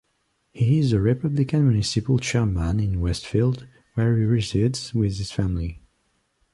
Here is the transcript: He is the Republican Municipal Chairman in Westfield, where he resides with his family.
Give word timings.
He 0.51 0.79
is 0.79 0.89
the 0.89 0.99
Republican 0.99 1.67
Municipal 1.69 2.17
Chairman 2.17 2.79
in 2.79 3.01
Westfield, 3.01 3.67
where 3.93 4.17
he 4.17 4.23
resides 4.23 4.95
with 4.95 5.19
his 5.19 5.31
family. 5.31 5.83